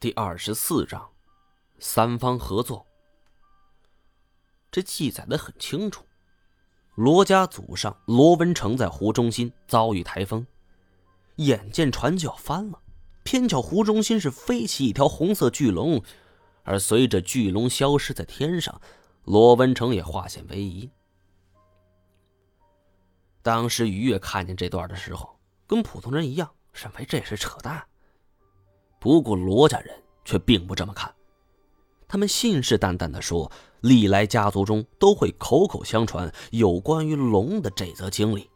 [0.00, 1.10] 第二十四章，
[1.78, 2.86] 三方合作。
[4.70, 6.06] 这记载的很清楚，
[6.94, 10.46] 罗家祖上罗文成在湖中心遭遇台风，
[11.36, 12.80] 眼见船就要翻了，
[13.24, 16.02] 偏巧湖中心是飞起一条红色巨龙，
[16.62, 18.80] 而随着巨龙消失在天上，
[19.24, 20.88] 罗文成也化险为夷。
[23.42, 27.86] 当时于越看见这段的时候，跟普通人一样，认为这是扯淡。
[29.00, 31.12] 不过罗家人却并不这么看，
[32.06, 38.48] 他们信誓旦旦的说，历来家族中都会口口相传有关于龙的这则经历。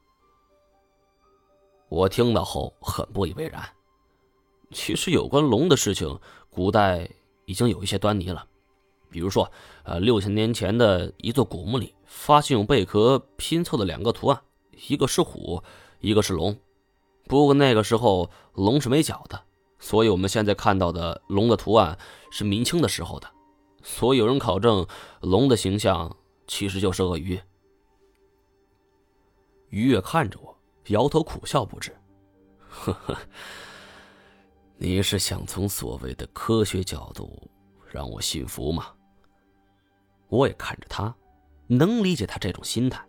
[1.88, 3.62] 我听到后很不以为然。
[4.70, 6.18] 其实有关龙的事情，
[6.50, 7.08] 古代
[7.46, 8.46] 已经有一些端倪了，
[9.08, 9.50] 比如说，
[9.84, 14.42] 呃，六千年前的一座古墓里发现用贝壳拼凑的两个图案，
[14.88, 15.62] 一个是虎，
[16.00, 16.54] 一个是龙。
[17.28, 19.40] 不过那个时候龙是没脚的。
[19.84, 21.98] 所以，我们现在看到的龙的图案
[22.30, 23.30] 是明清的时候的，
[23.82, 24.86] 所以有人考证，
[25.20, 27.38] 龙的形象其实就是鳄鱼。
[29.68, 31.94] 于越看着我，摇头苦笑不止
[32.66, 33.14] ：“呵呵，
[34.78, 37.38] 你是想从所谓的科学角度
[37.92, 38.86] 让我信服吗？”
[40.28, 41.14] 我也看着他，
[41.66, 43.04] 能理解他这种心态。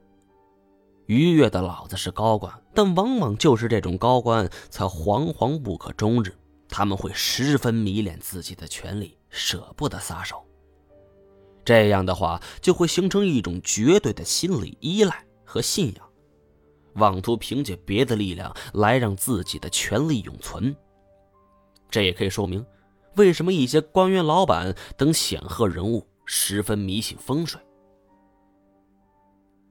[1.05, 6.35] 于越的老子是高官，但往往就是这种高官才惶惶不可终日。
[6.67, 10.45] 他们会十分迷恋自己的权利，舍不得撒手。
[11.63, 16.09] 这样的话，就会形成一种绝对的心理依赖和信仰，
[16.95, 20.75] 妄图凭借别的力量来让自己的权利永存。
[21.89, 22.63] 这也可以说明，
[23.15, 27.59] 为什么一些官员、老板等显赫人物十分迷信风水。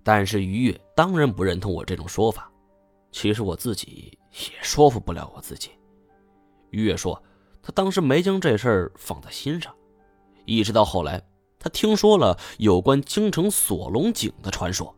[0.03, 2.51] 但是于越当然不认同我这种说法，
[3.13, 5.71] 其实我自己也说服不了我自己。
[6.75, 7.23] 于越说
[7.63, 9.73] ：“他当时没将这事儿放在心上，
[10.45, 11.23] 一直到后来，
[11.57, 14.93] 他听说了有关京城锁龙井的传说。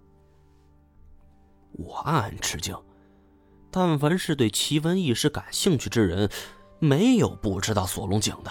[1.73, 2.75] 我暗暗吃惊，
[3.71, 6.31] 但凡是对奇闻异事感兴趣之人，
[6.79, 8.51] 没有不知道锁龙井的。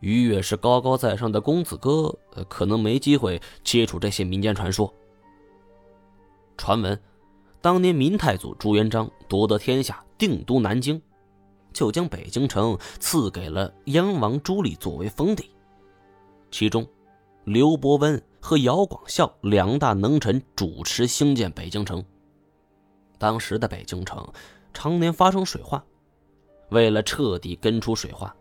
[0.00, 2.14] 于越是高高在上的公子哥，
[2.46, 4.92] 可能没机会接触这些民间传说。
[6.58, 7.00] 传闻，
[7.62, 11.00] 当年明太祖朱元璋夺得天下，定都南京。”
[11.76, 15.50] 就将北京城赐给了燕王朱棣作为封地，
[16.50, 16.88] 其中，
[17.44, 22.02] 刘伯温和姚广孝两大能臣主持兴建北京城。
[23.18, 24.26] 当时的北京城
[24.72, 25.84] 常年发生水患，
[26.70, 28.34] 为了彻底根除水患，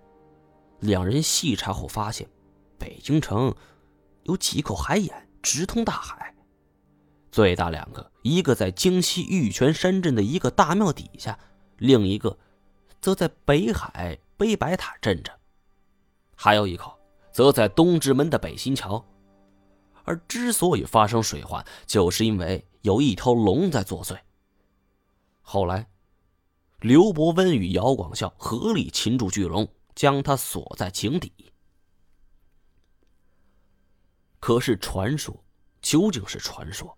[0.80, 2.26] 两人细查后发现，
[2.80, 3.54] 北京城
[4.24, 6.34] 有几口海眼直通大海，
[7.34, 11.38] 最大两个，一个在京西玉泉山镇的一个大庙底下，
[11.80, 12.38] 另一个。
[13.06, 15.32] 则在北海碑白塔镇着，
[16.34, 17.00] 还有一口
[17.32, 19.06] 则在东直门的北新桥。
[20.06, 24.18] 而之所以发生水患，就是因为有一条龙在作祟。
[25.44, 25.88] 后来，
[26.80, 31.32] 刘伯温与姚广孝合力擒住巨龙，将它锁在井底。
[34.40, 35.44] 可是，传说
[35.80, 36.98] 究竟是传说。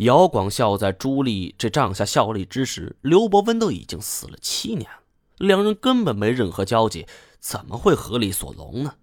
[0.00, 5.02] 姚广孝在朱棣这帐下效力之时，刘伯温都已经死了七年了，
[5.36, 7.06] 两人根本没任何交集，
[7.38, 8.94] 怎么会合力锁龙呢？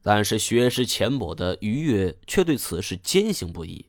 [0.00, 3.86] 但是学识浅薄的于越却对此事坚信不疑，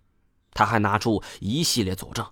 [0.53, 2.25] 他还拿出一系列佐证，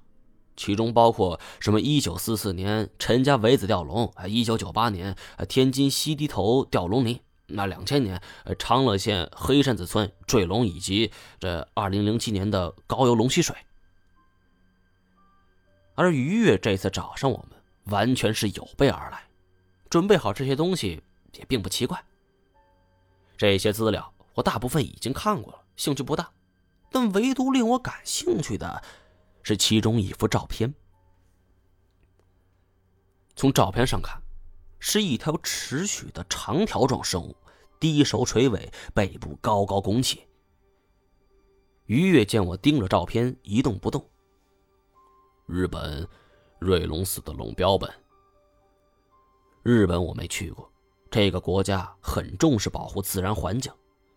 [0.58, 5.16] 其中包括什么一九四四年陈家围子吊龙，啊，一九九八年
[5.48, 7.22] 天津西堤头吊龙泥。
[7.48, 13.56] 那两千年，呃，长乐县黑山子村坠龙，以及这二零零七年的高邮龙溪水，
[15.94, 17.62] 而于越这次找上我们，
[17.94, 19.24] 完全是有备而来，
[19.90, 22.04] 准备好这些东西也并不奇怪。
[23.38, 26.32] 这些资料我大部分已经看过了，兴趣不大，
[26.90, 28.84] 但唯独令我感兴趣的
[29.44, 30.74] 是其中一幅照片。
[33.36, 34.20] 从照片上看。
[34.88, 37.36] 是一条持续的长条状生物，
[37.80, 40.28] 低首垂尾，背部高高拱起。
[41.88, 44.08] 于越见我盯着照片一动不动。
[45.48, 46.08] 日本
[46.60, 47.92] 瑞龙寺的龙标本。
[49.64, 50.72] 日本我没去过，
[51.10, 53.74] 这个国家很重视保护自然环境，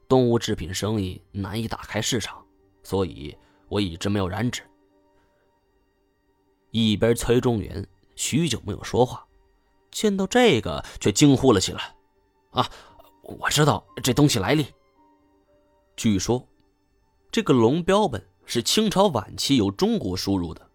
[0.06, 2.44] 动物制品生意难以打开市场，
[2.82, 3.34] 所以
[3.68, 4.60] 我一直没有染指。
[6.72, 7.84] 一边崔中原
[8.14, 9.26] 许久没有说话。
[9.90, 11.94] 见到这个，却惊呼了起来
[12.50, 12.68] ：“啊，
[13.22, 14.66] 我知道这东西来历。
[15.96, 16.46] 据说，
[17.30, 20.66] 这个龙标本是清朝晚期由中国输入的。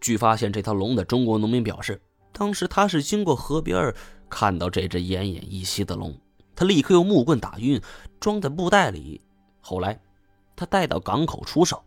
[0.00, 2.00] 据发现，这条龙的中国农民表示，
[2.32, 3.94] 当时他是经过河边
[4.28, 6.18] 看到这只奄奄一息的龙，
[6.56, 7.80] 他立刻用木棍打晕，
[8.18, 9.20] 装在布袋里。
[9.60, 10.00] 后来，
[10.56, 11.80] 他带到港口出售，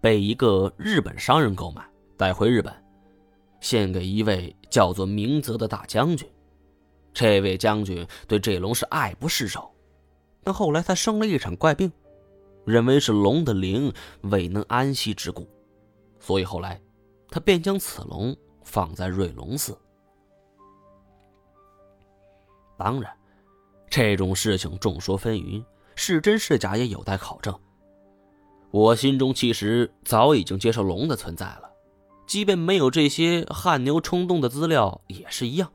[0.00, 1.86] 被一个日本商人购买，
[2.16, 2.74] 带回日本，
[3.60, 6.28] 献给一位叫做明泽的大将军。
[7.12, 9.70] 这位将军对这龙是爱不释手。
[10.42, 11.92] 但后来他生了一场怪病，
[12.64, 13.92] 认为是龙的灵
[14.22, 15.46] 未能安息之故，
[16.18, 16.80] 所以后来
[17.28, 19.76] 他便将此龙放在瑞龙寺。
[22.78, 23.14] 当然，
[23.90, 25.62] 这种事情众说纷纭，
[25.94, 27.54] 是真是假也有待考证。
[28.70, 31.69] 我心中其实早已经接受龙的存在了，
[32.30, 35.68] 即便没有这些汗牛充栋的资料也是一样。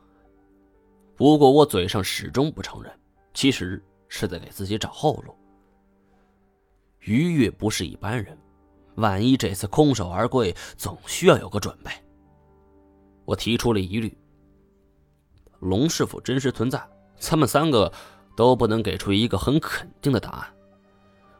[1.17, 2.89] 不过我嘴上始终不承认，
[3.33, 3.83] 其实。
[4.07, 5.35] 是在给自己找后路。
[6.99, 8.37] 于越不是一般人，
[8.95, 11.91] 万一这次空手而归，总需要有个准备。
[13.25, 14.17] 我提出了疑虑：
[15.59, 16.81] 龙是否真实存在？
[17.17, 17.91] 咱们三个
[18.37, 20.47] 都不能给出一个很肯定的答案。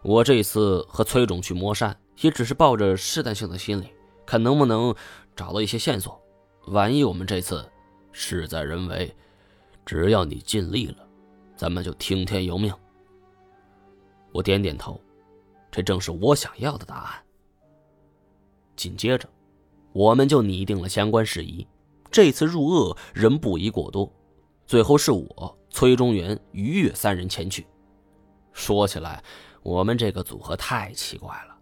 [0.02, 3.88] 我这次和崔总去魔山，也只是抱着试探性的心理，
[4.26, 4.94] 看能不能
[5.36, 6.22] 找到一些线索。
[6.68, 7.70] 万一我们这次
[8.12, 9.16] 事在人为，
[9.86, 10.98] 只要你尽力了。
[11.56, 12.74] 咱们就听天由命。
[14.34, 15.00] 我点点头，
[15.72, 17.24] 这正是我想要的答案。
[18.76, 19.30] 紧接着，
[19.94, 21.66] 我们就拟定了相关事宜。
[22.12, 24.12] 这次入鄂人不宜过多，
[24.66, 27.66] 最后是我、崔中原、于越三人前去。
[28.52, 29.24] 说起来，
[29.64, 31.55] 我们这个组合太奇怪了：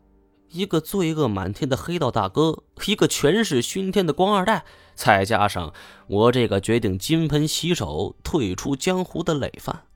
[0.54, 4.64] 一个罪恶满天的黑道大哥，一个权势熏天的官二代。
[4.94, 5.74] 再加上
[6.06, 9.88] 我这个决定金盆洗手、退出江湖的累犯，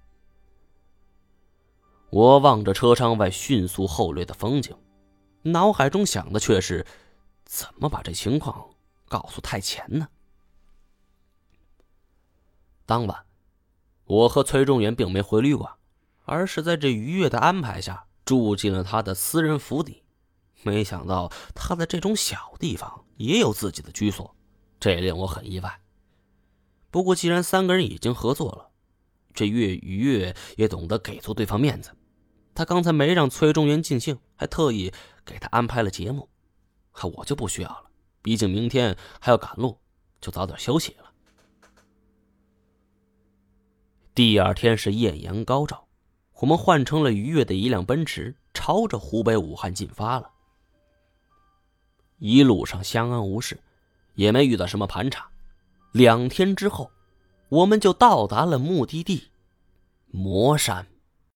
[2.09, 4.75] 我望着车窗外迅速后掠的风景，
[5.43, 6.83] 脑海中想的却是：
[7.45, 8.71] 怎么把这情况
[9.07, 10.07] 告诉太前呢？
[12.87, 13.25] 当晚，
[14.05, 15.71] 我和崔中元并没回旅馆，
[16.25, 20.01] 而是在这愉悦的安排下住进了他的私人府邸。
[20.63, 24.35] 没想到他在这种小地方也有自己的居所。
[24.79, 25.81] 这令我很意外。
[26.91, 28.69] 不过，既然三个人已经合作了，
[29.33, 31.91] 这岳与月也懂得给足对方面子。
[32.53, 34.91] 他刚才没让崔中原尽兴，还特意
[35.25, 36.29] 给他安排了节目。
[37.15, 37.83] 我就不需要了，
[38.23, 39.77] 毕竟明天还要赶路，
[40.19, 41.11] 就早点休息了。
[44.15, 45.87] 第二天是艳阳高照，
[46.39, 50.31] 我们换成了愉悦的一辆奔驰，朝着湖北武汉进发了。
[52.17, 53.59] 一路上相安无事。
[54.15, 55.29] 也没遇到什么盘查，
[55.91, 56.89] 两天之后，
[57.49, 59.29] 我们就到达了目的地——
[60.09, 60.87] 魔山。